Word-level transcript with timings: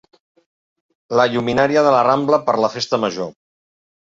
La 1.19 1.25
lluminària 1.33 1.83
de 1.89 1.93
la 1.97 2.01
Rambla 2.09 2.41
per 2.49 2.57
la 2.65 2.71
festa 2.79 3.01
major. 3.05 3.31